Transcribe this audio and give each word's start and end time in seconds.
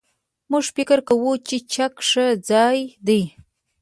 موږ 0.51 0.63
فکر 0.75 0.99
کوو 1.07 1.31
چې 1.47 1.55
چک 1.73 1.93
ښه 2.07 2.25
ځای 2.49 2.77
دی. 3.07 3.21